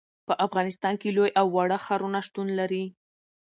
[0.27, 2.83] په افغانستان کې لوی او واړه ښارونه شتون لري.